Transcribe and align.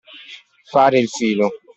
Fare 0.63 0.97
il 0.97 1.07
filo. 1.09 1.59